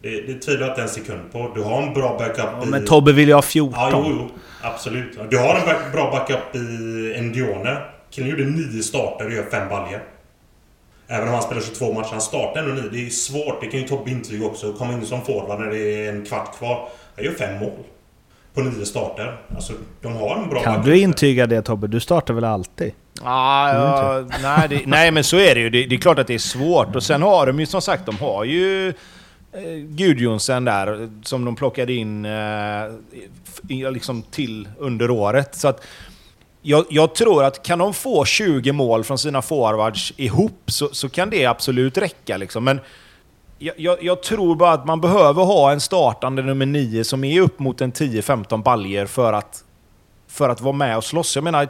Det, 0.02 0.20
det 0.20 0.34
tvivlar 0.34 0.66
jag 0.66 0.72
inte 0.72 0.82
en 0.82 0.88
sekund 0.88 1.32
på. 1.32 1.50
Du 1.54 1.62
har 1.62 1.82
en 1.82 1.94
bra 1.94 2.16
backup 2.18 2.48
ja, 2.60 2.64
i... 2.64 2.66
Men 2.66 2.84
Tobbe 2.84 3.12
vill 3.12 3.28
ju 3.28 3.34
ha 3.34 3.42
14. 3.42 3.80
Ja, 3.80 3.90
jo, 3.92 4.04
jo. 4.18 4.28
Absolut. 4.62 5.18
Du 5.30 5.38
har 5.38 5.54
en 5.54 5.66
back, 5.66 5.92
bra 5.92 6.10
backup 6.10 6.56
i 6.56 7.14
Endione. 7.16 7.76
Killen 8.10 8.30
gjorde 8.30 8.44
nio 8.44 8.82
starter 8.82 9.26
och 9.26 9.32
gör 9.32 9.44
fem 9.50 9.68
baljor. 9.68 10.02
Även 11.08 11.28
om 11.28 11.34
han 11.34 11.42
spelar 11.42 11.62
22 11.62 11.92
matcher. 11.92 12.10
Han 12.10 12.20
startar 12.20 12.62
ändå 12.62 12.74
nio. 12.74 12.90
Det 12.90 13.06
är 13.06 13.10
svårt. 13.10 13.60
Det 13.60 13.66
kan 13.66 13.80
ju 13.80 13.88
Tobbe 13.88 14.10
intyga 14.10 14.46
också. 14.46 14.72
Komma 14.72 14.92
in 14.92 15.06
som 15.06 15.24
forward 15.24 15.60
när 15.60 15.70
det 15.70 15.78
är 15.78 16.12
en 16.12 16.24
kvart 16.24 16.58
kvar. 16.58 16.88
Han 17.16 17.24
gör 17.24 17.32
fem 17.32 17.58
mål. 17.60 17.84
På 18.54 18.60
nio 18.60 18.86
starter. 18.86 19.40
Alltså, 19.54 19.72
de 20.00 20.12
har 20.12 20.36
en 20.36 20.48
bra 20.48 20.62
Kan 20.62 20.84
du 20.84 20.98
intyga 20.98 21.46
det 21.46 21.62
Tobbe? 21.62 21.86
Du 21.86 22.00
startar 22.00 22.34
väl 22.34 22.44
alltid? 22.44 22.92
Ah, 23.22 23.72
ja, 23.72 24.24
nej, 24.42 24.68
det, 24.68 24.82
nej, 24.86 25.10
men 25.10 25.24
så 25.24 25.36
är 25.36 25.54
det 25.54 25.60
ju. 25.60 25.70
Det, 25.70 25.86
det, 25.86 25.94
är 25.94 25.98
klart 25.98 26.18
att 26.18 26.26
det 26.26 26.34
är 26.34 26.38
svårt. 26.38 26.96
Och 26.96 27.02
sen 27.02 27.22
har 27.22 27.46
de 27.46 27.60
ju 27.60 27.66
som 27.66 27.82
sagt, 27.82 28.06
de 28.06 28.18
har 28.18 28.44
ju 28.44 28.88
eh, 28.88 28.94
Gudjonsen 29.88 30.64
där 30.64 31.10
som 31.22 31.44
de 31.44 31.56
plockade 31.56 31.92
in 31.92 32.24
eh, 32.24 33.90
liksom 33.92 34.22
till 34.22 34.68
under 34.78 35.10
året. 35.10 35.54
Så 35.54 35.68
att 35.68 35.84
jag, 36.62 36.84
jag, 36.90 37.14
tror 37.14 37.44
att 37.44 37.62
kan 37.62 37.78
de 37.78 37.94
få 37.94 38.24
20 38.24 38.72
mål 38.72 39.04
från 39.04 39.18
sina 39.18 39.42
forwards 39.42 40.12
ihop 40.16 40.62
så, 40.66 40.88
så 40.92 41.08
kan 41.08 41.30
det 41.30 41.46
absolut 41.46 41.98
räcka. 41.98 42.36
Liksom. 42.36 42.64
Men 42.64 42.80
jag, 43.62 43.74
jag, 43.78 44.02
jag, 44.02 44.22
tror 44.22 44.54
bara 44.54 44.72
att 44.72 44.86
man 44.86 45.00
behöver 45.00 45.42
ha 45.42 45.72
en 45.72 45.80
startande 45.80 46.42
nummer 46.42 46.66
9 46.66 47.04
som 47.04 47.24
är 47.24 47.40
upp 47.40 47.58
mot 47.58 47.80
en 47.80 47.92
10-15 47.92 48.62
baljer 48.62 49.06
för 49.06 49.32
att, 49.32 49.64
för 50.28 50.48
att 50.48 50.60
vara 50.60 50.72
med 50.72 50.96
och 50.96 51.04
slåss. 51.04 51.36
Jag 51.36 51.44
menar, 51.44 51.68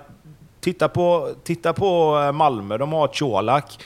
titta 0.60 0.88
på, 0.88 1.34
titta 1.44 1.72
på 1.72 2.22
eh, 2.26 2.32
Malmö, 2.32 2.78
de 2.78 2.92
har 2.92 3.06
Colak. 3.06 3.78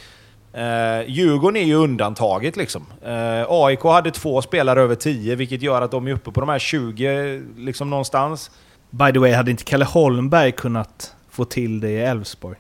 Eh, 0.53 1.11
Djurgården 1.11 1.57
är 1.57 1.65
ju 1.65 1.75
undantaget 1.75 2.57
liksom. 2.57 2.87
Eh, 3.05 3.45
AIK 3.49 3.83
hade 3.83 4.11
två 4.11 4.43
spelare 4.43 4.81
över 4.81 4.95
10, 4.95 5.35
vilket 5.35 5.63
gör 5.63 5.83
att 5.83 5.91
de 5.91 6.07
är 6.07 6.13
uppe 6.13 6.31
på 6.31 6.41
de 6.41 6.49
här 6.49 6.59
20 6.59 7.43
liksom 7.57 7.91
någonstans. 7.91 8.51
By 8.91 9.13
the 9.13 9.19
way, 9.19 9.33
hade 9.33 9.51
inte 9.51 9.65
Kalle 9.65 9.85
Holmberg 9.85 10.53
kunnat 10.53 11.15
få 11.31 11.45
till 11.45 11.81
det 11.81 11.91
i 11.91 12.01
Elfsborg? 12.01 12.57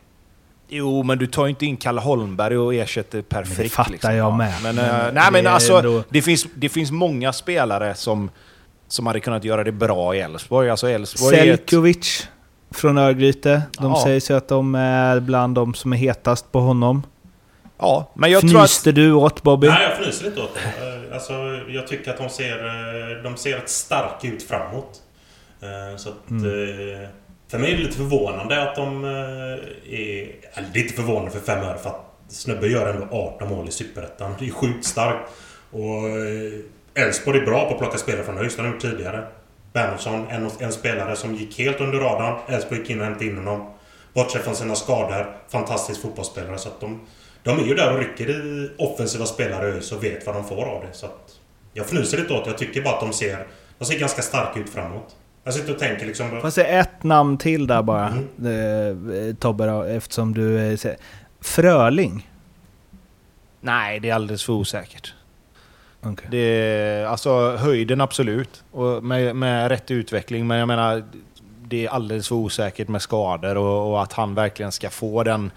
Jo, 0.68 1.02
men 1.02 1.18
du 1.18 1.26
tar 1.26 1.44
ju 1.44 1.50
inte 1.50 1.66
in 1.66 1.76
Kalle 1.76 2.00
Holmberg 2.00 2.58
och 2.58 2.75
ersätter 2.75 3.23
perfekt. 3.23 3.58
Det 3.58 3.68
fattar 3.68 3.90
liksom. 3.90 4.14
jag 4.14 4.35
med. 4.35 4.54
Men, 4.62 4.75
men 4.75 5.06
äh, 5.06 5.12
nej, 5.12 5.32
men 5.32 5.46
alltså, 5.46 5.75
ändå... 5.75 6.02
det, 6.08 6.23
finns, 6.23 6.46
det 6.54 6.68
finns 6.68 6.90
många 6.90 7.32
spelare 7.32 7.94
som, 7.94 8.30
som 8.88 9.06
hade 9.06 9.20
kunnat 9.20 9.44
göra 9.44 9.64
det 9.64 9.73
bra 9.73 10.14
i 10.14 10.20
Elfsborg. 10.20 10.70
Alltså, 10.70 10.88
Elfsborg 10.88 11.37
Selkovic 11.37 12.20
ett... 12.20 12.76
från 12.76 12.99
Örgryte. 12.99 13.62
De 13.78 13.90
ja. 13.90 14.02
säger 14.04 14.30
ju 14.30 14.37
att 14.37 14.49
de 14.49 14.75
är 14.75 15.20
bland 15.20 15.54
de 15.54 15.75
som 15.75 15.92
är 15.92 15.96
hetast 15.96 16.52
på 16.52 16.61
honom. 16.61 17.02
Ja, 17.78 18.11
men 18.14 18.30
jag 18.30 18.38
Fnyste 18.38 18.82
tror 18.82 18.90
att... 18.90 18.94
du 18.94 19.12
åt 19.12 19.42
Bobby? 19.42 19.68
Nej, 19.68 19.82
jag 19.82 19.92
fnyser 19.92 20.26
inte 20.26 20.40
åt 20.40 20.54
det. 20.54 21.14
Alltså, 21.14 21.32
jag 21.68 21.87
tycker 21.87 22.11
att 22.11 22.18
de 22.18 22.28
ser, 22.28 22.66
eh, 22.66 23.23
de 23.23 23.37
ser 23.37 23.56
ett 23.56 23.70
stark 23.70 24.25
ut 24.25 24.42
framåt. 24.42 25.02
Eh, 25.61 25.96
så 25.96 26.08
att... 26.08 26.30
Mm. 26.30 27.06
För 27.48 27.58
mig 27.58 27.72
är 27.72 27.76
det 27.76 27.82
lite 27.82 27.96
förvånande 27.96 28.62
att 28.62 28.76
de 28.76 29.04
eh, 29.04 29.10
är... 30.00 30.34
Eller 30.52 30.68
det 30.72 30.78
är 30.78 30.82
inte 30.82 30.94
förvånande 30.94 31.30
för 31.30 31.40
fem 31.40 31.64
öre 31.64 31.78
för 31.78 31.90
att 31.90 32.06
Snubbe 32.28 32.66
gör 32.66 32.94
ändå 32.94 33.06
18 33.10 33.48
mål 33.48 33.68
i 33.68 33.70
Superettan. 33.70 34.34
Det 34.38 34.46
är 34.46 34.50
sjukt 34.50 34.84
starkt. 34.84 35.30
Och 35.70 36.08
eh, 36.08 37.04
Elfsborg 37.04 37.38
är 37.38 37.44
bra 37.44 37.64
på 37.64 37.72
att 37.72 37.78
plocka 37.78 37.98
spelare 37.98 38.24
från 38.24 38.36
högst. 38.36 38.56
Han 38.56 38.66
har 38.66 38.72
gjort 38.72 38.82
tidigare. 38.82 39.26
Bernhardsson, 39.72 40.26
en, 40.30 40.50
en 40.60 40.72
spelare 40.72 41.16
som 41.16 41.34
gick 41.34 41.58
helt 41.58 41.80
under 41.80 41.98
radarn. 41.98 42.38
Elfsborg 42.48 42.80
gick 42.80 42.90
in 42.90 43.00
och 43.00 43.04
hämtade 43.04 43.26
in 43.26 43.36
honom. 43.36 43.70
Bortsett 44.12 44.44
från 44.44 44.56
sina 44.56 44.74
skador. 44.74 45.36
Fantastisk 45.48 46.02
fotbollsspelare. 46.02 46.58
Så 46.58 46.68
att 46.68 46.80
de, 46.80 47.00
de 47.42 47.58
är 47.58 47.64
ju 47.64 47.74
där 47.74 47.92
och 47.92 47.98
rycker 47.98 48.30
i 48.30 48.70
offensiva 48.78 49.26
spelare 49.26 49.72
ÖIS 49.72 49.92
och 49.92 50.04
vet 50.04 50.26
vad 50.26 50.34
de 50.34 50.44
får 50.44 50.64
av 50.64 50.82
det. 50.82 50.92
Så 50.92 51.06
att 51.06 51.40
jag 51.72 51.86
fnyser 51.86 52.18
lite 52.18 52.34
åt 52.34 52.44
det. 52.44 52.50
Jag 52.50 52.58
tycker 52.58 52.82
bara 52.82 52.94
att 52.94 53.00
de 53.00 53.12
ser, 53.12 53.46
de 53.78 53.84
ser 53.84 53.98
ganska 53.98 54.22
starka 54.22 54.60
ut 54.60 54.70
framåt. 54.70 55.16
Jag 55.46 55.54
sitter 55.54 55.72
och 55.72 55.78
tänker 55.78 56.06
liksom... 56.06 56.30
Får 56.30 56.40
jag 56.42 56.52
säga 56.52 56.80
ett 56.80 57.02
namn 57.02 57.38
till 57.38 57.66
där 57.66 57.82
bara? 57.82 58.08
Mm. 58.38 59.28
Eh, 59.28 59.34
Tobbe 59.34 59.66
då, 59.66 59.82
eftersom 59.82 60.34
du... 60.34 60.72
Eh, 60.72 60.78
Fröling? 61.40 62.30
Nej, 63.60 64.00
det 64.00 64.10
är 64.10 64.14
alldeles 64.14 64.44
för 64.44 64.52
osäkert. 64.52 65.14
Okay. 66.02 66.26
Det 66.30 67.04
alltså 67.08 67.56
höjden 67.56 68.00
absolut, 68.00 68.64
och 68.72 69.04
med, 69.04 69.36
med 69.36 69.68
rätt 69.68 69.90
utveckling. 69.90 70.46
Men 70.46 70.58
jag 70.58 70.68
menar, 70.68 71.04
det 71.64 71.86
är 71.86 71.90
alldeles 71.90 72.28
för 72.28 72.34
osäkert 72.34 72.88
med 72.88 73.02
skador 73.02 73.56
och, 73.56 73.90
och 73.90 74.02
att 74.02 74.12
han 74.12 74.34
verkligen 74.34 74.72
ska 74.72 74.90
få 74.90 75.22
den 75.22 75.50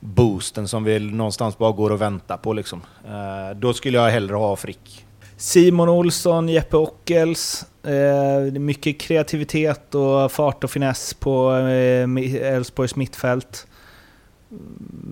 boosten 0.00 0.68
som 0.68 0.84
vi 0.84 0.98
någonstans 0.98 1.58
bara 1.58 1.72
går 1.72 1.92
och 1.92 2.00
väntar 2.00 2.36
på. 2.36 2.52
Liksom. 2.52 2.82
Eh, 3.06 3.56
då 3.56 3.72
skulle 3.72 3.98
jag 3.98 4.10
hellre 4.10 4.36
ha 4.36 4.56
Frick. 4.56 5.04
Simon 5.38 5.88
Olsson, 5.88 6.48
Jeppe 6.48 6.76
Ockels. 6.76 7.66
Eh, 7.84 8.52
mycket 8.52 9.00
kreativitet 9.00 9.94
och 9.94 10.32
fart 10.32 10.64
och 10.64 10.70
finess 10.70 11.14
på 11.14 11.52
eh, 11.52 12.52
Elfsborgs 12.54 12.96
mittfält. 12.96 13.66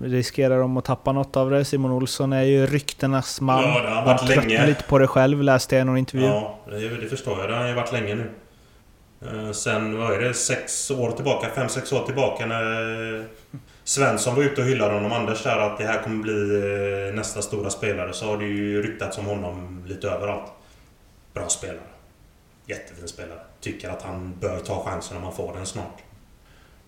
Riskerar 0.03 0.59
de 0.59 0.77
att 0.77 0.85
tappa 0.85 1.11
något 1.11 1.37
av 1.37 1.49
det? 1.51 1.65
Simon 1.65 1.91
Olsson 1.91 2.33
är 2.33 2.43
ju 2.43 2.65
ryktenas 2.65 3.41
man. 3.41 3.63
Ja, 3.63 3.81
det 3.81 3.89
har 3.89 4.05
varit 4.05 4.29
länge. 4.29 4.67
lite 4.67 4.83
på 4.83 4.97
det 4.97 5.07
själv, 5.07 5.43
läste 5.43 5.75
jag 5.75 5.81
i 5.81 5.85
någon 5.85 5.97
intervju. 5.97 6.25
Ja, 6.25 6.59
det, 6.69 6.89
det 6.89 7.09
förstår 7.09 7.39
jag. 7.39 7.49
Det 7.49 7.55
har 7.55 7.67
ju 7.67 7.73
varit 7.73 7.91
länge 7.91 8.15
nu. 8.15 8.29
Eh, 9.21 9.51
sen, 9.51 9.97
vad 9.97 10.11
är 10.11 10.19
det, 10.19 10.33
sex 10.33 10.91
år 10.91 11.11
tillbaka, 11.11 11.47
fem, 11.55 11.69
sex 11.69 11.93
år 11.93 12.05
tillbaka 12.05 12.45
när 12.45 13.25
Svensson 13.87 14.35
var 14.35 14.43
ute 14.43 14.61
och 14.61 14.67
hyllade 14.67 14.93
honom, 14.93 15.11
Anders 15.11 15.43
där, 15.43 15.57
att 15.57 15.77
det 15.77 15.83
här 15.83 16.03
kommer 16.03 16.23
bli 16.23 16.55
eh, 17.09 17.15
nästa 17.15 17.41
stora 17.41 17.69
spelare. 17.69 18.13
Så 18.13 18.25
har 18.25 18.37
det 18.37 18.45
ju 18.45 18.81
ryktats 18.81 19.17
om 19.17 19.25
honom 19.25 19.83
lite 19.87 20.09
överallt. 20.09 20.51
Bra 21.33 21.49
spelare. 21.49 21.87
Jättefin 22.65 23.07
spelare. 23.07 23.39
Tycker 23.61 23.89
att 23.89 24.01
han 24.01 24.33
bör 24.39 24.59
ta 24.59 24.83
chansen 24.83 25.17
om 25.17 25.23
han 25.23 25.33
får 25.33 25.53
den 25.53 25.65
snart. 25.65 26.03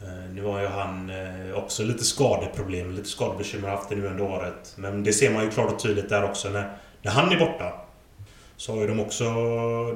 Eh, 0.02 0.34
nu 0.34 0.44
har 0.44 0.62
ju 0.62 0.68
han 0.68 1.10
eh, 1.10 1.54
också 1.58 1.84
lite 1.84 2.04
skadeproblem, 2.04 2.92
lite 2.92 3.10
skadebekymmer 3.10 3.70
haft 3.70 3.90
det 3.90 3.96
nu 3.96 4.08
under 4.08 4.24
året. 4.24 4.74
Men 4.76 5.04
det 5.04 5.14
ser 5.14 5.34
man 5.34 5.44
ju 5.44 5.52
klart 5.52 5.72
och 5.72 5.80
tydligt 5.80 6.10
där 6.10 6.24
också. 6.24 6.50
När, 6.50 6.78
när 7.02 7.12
han 7.12 7.32
är 7.32 7.40
borta 7.40 7.74
så 8.56 8.74
har 8.74 8.82
ju 8.82 8.88
de 8.88 9.00
också... 9.00 9.24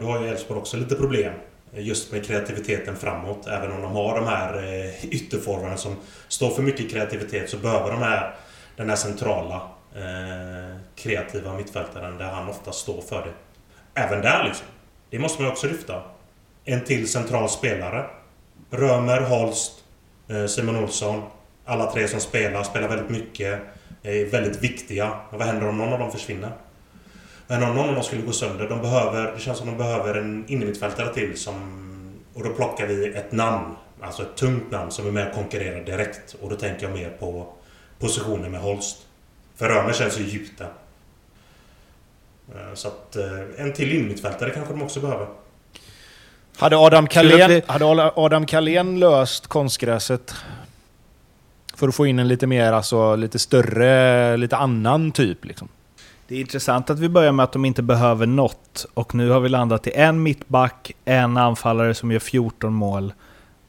Då 0.01 0.07
har 0.07 0.21
ju 0.21 0.27
Elfsborg 0.27 0.59
också 0.59 0.77
lite 0.77 0.95
problem 0.95 1.33
just 1.75 2.11
med 2.11 2.25
kreativiteten 2.25 2.95
framåt. 2.95 3.47
Även 3.47 3.71
om 3.71 3.81
de 3.81 3.91
har 3.91 4.15
de 4.15 4.27
här 4.27 4.53
eh, 5.71 5.75
som 5.75 5.95
står 6.27 6.49
för 6.49 6.61
mycket 6.61 6.91
kreativitet 6.91 7.49
så 7.49 7.57
behöver 7.57 7.91
de 7.91 8.01
här 8.01 8.35
den 8.75 8.89
här 8.89 8.95
centrala 8.95 9.55
eh, 9.95 10.77
kreativa 10.95 11.53
mittfältaren 11.53 12.17
där 12.17 12.25
han 12.25 12.49
ofta 12.49 12.71
står 12.71 13.01
för 13.01 13.21
det. 13.25 13.33
Även 14.01 14.21
där 14.21 14.43
liksom. 14.43 14.67
Det 15.09 15.19
måste 15.19 15.41
man 15.41 15.51
också 15.51 15.67
lyfta. 15.67 16.01
En 16.65 16.83
till 16.83 17.11
central 17.11 17.49
spelare. 17.49 18.05
Römer, 18.71 19.21
Holst, 19.21 19.83
eh, 20.27 20.45
Simon 20.45 20.83
Olsson. 20.83 21.23
Alla 21.65 21.91
tre 21.91 22.07
som 22.07 22.19
spelar, 22.19 22.63
spelar 22.63 22.87
väldigt 22.87 23.09
mycket. 23.09 23.59
Eh, 24.03 24.15
är 24.15 24.25
väldigt 24.25 24.63
viktiga. 24.63 25.19
vad 25.31 25.41
händer 25.41 25.67
om 25.69 25.77
någon 25.77 25.93
av 25.93 25.99
dem 25.99 26.11
försvinner? 26.11 26.51
Men 27.47 27.63
om 27.63 27.75
någon 27.75 27.89
av 27.89 27.95
dem 27.95 28.03
skulle 28.03 28.21
gå 28.21 28.31
sönder, 28.31 28.69
de 28.69 28.81
behöver, 28.81 29.31
det 29.31 29.39
känns 29.39 29.57
som 29.57 29.67
de 29.67 29.77
behöver 29.77 30.15
en 30.15 30.45
innermittfältare 30.47 31.13
till 31.13 31.37
som... 31.37 31.79
Och 32.33 32.43
då 32.43 32.49
plockar 32.49 32.87
vi 32.87 33.13
ett 33.13 33.31
namn, 33.31 33.75
alltså 34.01 34.21
ett 34.21 34.35
tungt 34.35 34.71
namn 34.71 34.91
som 34.91 35.07
är 35.07 35.11
med 35.11 35.27
och 35.27 35.33
konkurrerar 35.33 35.83
direkt. 35.85 36.35
Och 36.41 36.49
då 36.49 36.55
tänker 36.55 36.83
jag 36.87 36.95
mer 36.97 37.09
på 37.09 37.47
positionen 37.99 38.51
med 38.51 38.61
Holst. 38.61 38.97
För 39.55 39.69
Römer 39.69 39.93
känns 39.93 40.19
ju 40.19 40.23
djupt 40.23 40.57
där. 40.57 40.69
Eh, 42.55 42.73
Så 42.73 42.87
att 42.87 43.15
eh, 43.15 43.39
en 43.57 43.73
till 43.73 43.95
innermittfältare 43.95 44.49
kanske 44.49 44.73
de 44.73 44.81
också 44.81 44.99
behöver. 44.99 45.27
Hade 46.57 46.77
Adam 46.77 47.07
Kalén, 47.07 47.61
hade 47.67 47.85
Adam 48.15 48.45
Kalén 48.45 48.99
löst 48.99 49.47
konstgräset 49.47 50.35
för 51.75 51.87
att 51.87 51.95
få 51.95 52.05
in 52.05 52.19
en 52.19 52.27
lite 52.27 52.47
mer, 52.47 52.73
alltså 52.73 53.15
lite 53.15 53.39
större, 53.39 54.37
lite 54.37 54.57
annan 54.57 55.11
typ 55.11 55.45
liksom. 55.45 55.67
Det 56.27 56.35
är 56.35 56.39
intressant 56.39 56.89
att 56.89 56.99
vi 56.99 57.09
börjar 57.09 57.31
med 57.31 57.43
att 57.43 57.51
de 57.51 57.65
inte 57.65 57.81
behöver 57.81 58.25
något. 58.25 58.85
Och 58.93 59.15
nu 59.15 59.29
har 59.29 59.39
vi 59.39 59.49
landat 59.49 59.87
i 59.87 59.91
en 59.93 60.23
mittback, 60.23 60.91
en 61.05 61.37
anfallare 61.37 61.93
som 61.93 62.11
gör 62.11 62.19
14 62.19 62.73
mål 62.73 63.13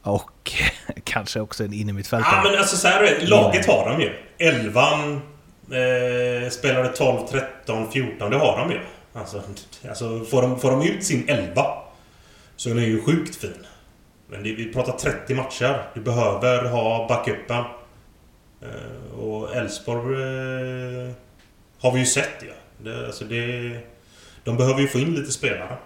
och 0.03 0.53
kanske 1.05 1.41
också 1.41 1.65
en 1.65 1.73
innermittfältare. 1.73 2.35
Ja 2.37 2.51
men 2.51 2.59
alltså 2.59 2.77
så 2.77 2.89
här 2.89 3.03
är 3.03 3.21
det. 3.21 3.27
Laget 3.27 3.67
har 3.67 3.91
de 3.91 4.03
ju. 4.03 4.13
Elvan 4.39 5.21
eh, 5.71 6.51
spelade 6.51 6.89
12, 6.89 7.19
13, 7.31 7.93
14. 7.93 8.31
Det 8.31 8.37
har 8.37 8.59
de 8.59 8.71
ju. 8.71 8.81
Alltså, 9.13 9.43
alltså 9.89 10.25
får, 10.25 10.43
de, 10.43 10.61
får 10.61 10.71
de 10.71 10.83
ut 10.83 11.05
sin 11.05 11.29
elva 11.29 11.67
så 12.57 12.71
är 12.71 12.75
den 12.75 12.85
ju 12.85 13.03
sjukt 13.03 13.37
fin. 13.37 13.67
Men 14.31 14.43
det, 14.43 14.55
vi 14.55 14.73
pratar 14.73 14.93
30 14.93 15.35
matcher. 15.35 15.83
Du 15.95 16.01
behöver 16.01 16.65
ha 16.65 17.09
backupen. 17.09 17.65
Eh, 18.63 19.19
och 19.19 19.57
Elfsborg 19.57 20.23
eh, 20.23 21.11
har 21.85 21.93
vi 21.93 21.99
ju 22.01 22.07
sett 22.07 22.43
ju. 22.43 22.53
Det, 22.85 23.07
alltså 23.07 23.25
det, 23.25 23.77
de 24.45 24.57
behöver 24.57 24.81
ju 24.81 24.89
få 24.89 24.99
in 24.99 25.15
lite 25.15 25.33
spelare. 25.33 25.77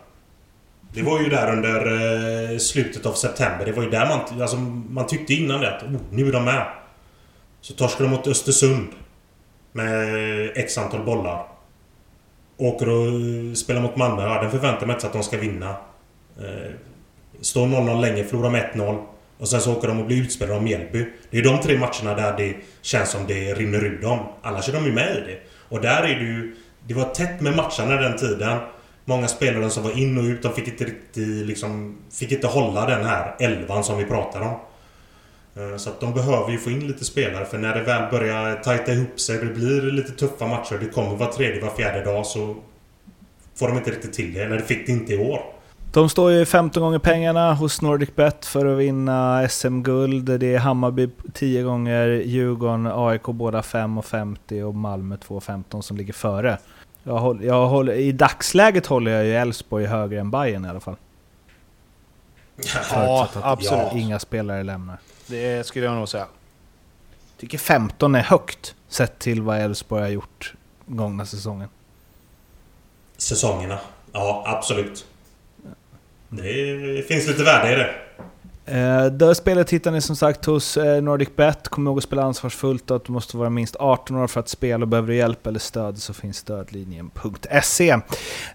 Det 0.92 1.02
var 1.02 1.20
ju 1.20 1.28
där 1.28 1.52
under 1.52 1.86
eh, 2.52 2.58
slutet 2.58 3.06
av 3.06 3.12
september. 3.12 3.64
Det 3.64 3.72
var 3.72 3.82
ju 3.82 3.90
där 3.90 4.08
man, 4.08 4.42
alltså, 4.42 4.56
man 4.90 5.06
tyckte 5.06 5.34
innan 5.34 5.60
det 5.60 5.76
att 5.76 5.82
oh, 5.82 6.00
nu 6.10 6.28
är 6.28 6.32
de 6.32 6.44
med. 6.44 6.66
Så 7.60 7.74
torskade 7.74 8.08
de 8.08 8.16
mot 8.16 8.26
Östersund. 8.26 8.88
Med 9.72 10.50
x 10.54 10.78
antal 10.78 11.04
bollar. 11.04 11.46
Åker 12.56 12.88
och 12.88 13.06
eh, 13.06 13.54
spelar 13.54 13.80
mot 13.80 13.96
Malmö. 13.96 14.22
Ja, 14.22 14.42
den 14.42 14.50
förväntar 14.50 14.86
man 14.86 14.96
inte 14.96 15.06
att 15.06 15.12
de 15.12 15.22
ska 15.22 15.38
vinna. 15.38 15.70
Eh, 16.38 16.72
står 17.40 17.66
0-0 17.66 18.00
länge, 18.00 18.24
förlorar 18.24 18.50
med 18.50 18.70
1-0. 18.74 19.04
Och 19.38 19.48
sen 19.48 19.60
så 19.60 19.72
åker 19.72 19.88
de 19.88 20.00
och 20.00 20.06
blir 20.06 20.22
utspelade 20.22 20.56
av 20.56 20.62
Mjällby. 20.62 21.06
Det 21.30 21.38
är 21.38 21.42
de 21.42 21.60
tre 21.60 21.78
matcherna 21.78 22.14
där 22.14 22.36
det 22.36 22.56
känns 22.82 23.10
som 23.10 23.26
det 23.26 23.54
rinner 23.54 23.84
ur 23.84 24.02
dem. 24.02 24.18
Annars 24.42 24.68
är 24.68 24.72
de 24.72 24.84
ju 24.84 24.92
med 24.92 25.16
i 25.16 25.20
det. 25.20 25.38
Och 25.68 25.80
där 25.80 26.02
är 26.02 26.14
det 26.14 26.24
ju... 26.24 26.56
Det 26.86 26.94
var 26.94 27.04
tätt 27.04 27.40
med 27.40 27.56
matcherna 27.56 28.02
den 28.02 28.18
tiden. 28.18 28.58
Många 29.04 29.28
spelare 29.28 29.70
som 29.70 29.82
var 29.82 29.98
in 29.98 30.18
och 30.18 30.24
ut, 30.24 30.42
de 30.42 30.52
fick 30.52 30.68
inte 30.68 30.84
riktigt 30.84 31.46
liksom... 31.46 31.98
Fick 32.10 32.32
inte 32.32 32.46
hålla 32.46 32.86
den 32.86 33.04
här 33.04 33.34
elvan 33.38 33.84
som 33.84 33.98
vi 33.98 34.04
pratar 34.04 34.40
om. 34.40 34.56
Eh, 35.58 35.76
så 35.76 35.90
att 35.90 36.00
de 36.00 36.14
behöver 36.14 36.50
ju 36.50 36.58
få 36.58 36.70
in 36.70 36.86
lite 36.86 37.04
spelare 37.04 37.44
för 37.44 37.58
när 37.58 37.74
det 37.74 37.82
väl 37.82 38.10
börjar 38.10 38.56
tajta 38.56 38.92
ihop 38.92 39.20
sig, 39.20 39.38
det 39.38 39.54
blir 39.54 39.82
lite 39.82 40.12
tuffa 40.12 40.46
matcher, 40.46 40.78
det 40.80 40.86
kommer 40.86 41.16
var 41.16 41.32
tredje, 41.32 41.62
var 41.62 41.70
fjärde 41.70 42.04
dag 42.04 42.26
så... 42.26 42.56
Får 43.54 43.68
de 43.68 43.76
inte 43.76 43.90
riktigt 43.90 44.12
till 44.12 44.34
det, 44.34 44.40
eller 44.40 44.56
det 44.56 44.62
fick 44.62 44.86
det 44.86 44.92
inte 44.92 45.14
i 45.14 45.18
år. 45.18 45.40
De 45.92 46.08
står 46.08 46.32
ju 46.32 46.44
15 46.44 46.82
gånger 46.82 46.98
pengarna 46.98 47.54
hos 47.54 47.82
NordicBet 47.82 48.46
för 48.46 48.66
att 48.66 48.78
vinna 48.78 49.48
SM-guld. 49.48 50.40
Det 50.40 50.54
är 50.54 50.58
Hammarby 50.58 51.08
10 51.34 51.62
gånger, 51.62 52.08
Djurgården, 52.08 52.86
AIK 52.86 53.22
båda 53.22 53.60
5,50 53.60 54.62
och 54.62 54.74
Malmö 54.74 55.16
2,15 55.16 55.80
som 55.80 55.96
ligger 55.96 56.12
före. 56.12 56.58
Jag 57.02 57.18
håller, 57.18 57.46
jag 57.46 57.68
håller, 57.68 57.92
I 57.92 58.12
dagsläget 58.12 58.86
håller 58.86 59.10
jag 59.10 59.24
ju 59.24 59.34
Elfsborg 59.34 59.86
högre 59.86 60.20
än 60.20 60.30
Bayern 60.30 60.64
i 60.64 60.68
alla 60.68 60.80
fall. 60.80 60.96
Ja, 62.92 63.28
absolut. 63.42 63.84
Ja. 63.92 63.98
Inga 63.98 64.18
spelare 64.18 64.62
lämnar. 64.62 64.98
Det 65.26 65.66
skulle 65.66 65.84
jag 65.86 65.94
nog 65.94 66.08
säga. 66.08 66.26
tycker 67.38 67.58
15 67.58 68.14
är 68.14 68.22
högt 68.22 68.74
sett 68.88 69.18
till 69.18 69.42
vad 69.42 69.58
Elfsborg 69.58 70.02
har 70.02 70.08
gjort 70.08 70.54
gångna 70.86 71.26
säsongen. 71.26 71.68
Säsongerna. 73.16 73.78
Ja, 74.12 74.44
absolut. 74.46 75.06
Det 76.28 77.08
finns 77.08 77.26
lite 77.26 77.42
värde 77.42 77.72
i 77.72 77.74
det. 77.74 77.90
Eh, 78.70 79.06
det 79.06 79.34
spelet 79.34 79.70
hittar 79.70 79.90
ni 79.90 80.00
som 80.00 80.16
sagt 80.16 80.44
hos 80.44 80.76
eh, 80.76 81.02
NordicBet. 81.02 81.68
Kom 81.68 81.86
ihåg 81.86 81.98
att 81.98 82.04
spela 82.04 82.22
ansvarsfullt 82.22 82.90
och 82.90 82.96
att 82.96 83.04
du 83.04 83.12
måste 83.12 83.36
vara 83.36 83.50
minst 83.50 83.76
18 83.76 84.16
år 84.16 84.26
för 84.26 84.40
att 84.40 84.48
spela. 84.48 84.82
och 84.84 84.88
Behöver 84.88 85.08
du 85.08 85.16
hjälp 85.16 85.46
eller 85.46 85.58
stöd 85.58 85.98
så 85.98 86.14
finns 86.14 86.36
stödlinjen.se. 86.36 87.96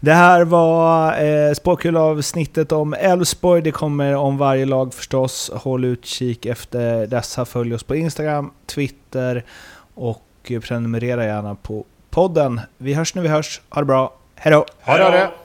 Det 0.01 0.13
här 0.13 0.43
var 0.43 1.21
eh, 1.23 1.53
spåkulavsnittet 1.53 2.71
om 2.71 2.93
Elfsborg. 2.93 3.61
Det 3.61 3.71
kommer 3.71 4.15
om 4.15 4.37
varje 4.37 4.65
lag 4.65 4.93
förstås. 4.93 5.51
Håll 5.53 5.85
utkik 5.85 6.45
efter 6.45 7.07
dessa. 7.07 7.45
Följ 7.45 7.73
oss 7.73 7.83
på 7.83 7.95
Instagram, 7.95 8.51
Twitter 8.65 9.45
och 9.95 10.51
prenumerera 10.61 11.25
gärna 11.25 11.55
på 11.55 11.85
podden. 12.09 12.61
Vi 12.77 12.93
hörs 12.93 13.15
när 13.15 13.21
vi 13.21 13.27
hörs. 13.27 13.61
Ha 13.69 13.81
det 13.81 13.85
bra. 13.85 14.13
Ha 14.81 14.97
det! 15.11 15.42